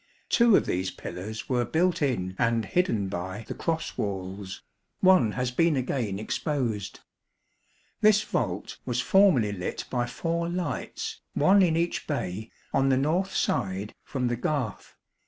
Two 0.29 0.55
of 0.55 0.65
these 0.65 0.89
pillars 0.89 1.47
were 1.47 1.63
built 1.63 2.01
in 2.01 2.35
and 2.39 2.65
hidden 2.65 3.07
by 3.07 3.45
the 3.47 3.53
cross 3.53 3.99
walls; 3.99 4.63
one 4.99 5.33
has 5.33 5.51
been 5.51 5.75
again 5.75 6.17
exposed. 6.17 7.01
This 8.01 8.23
vault 8.23 8.79
was 8.83 8.99
formerly 8.99 9.51
lit 9.51 9.85
by 9.91 10.07
four 10.07 10.49
lights, 10.49 11.21
one 11.35 11.61
in 11.61 11.77
each 11.77 12.07
bay, 12.07 12.49
on 12.73 12.89
the 12.89 12.97
north 12.97 13.35
side, 13.35 13.93
from 14.03 14.27
the 14.27 14.35
garth. 14.35 14.95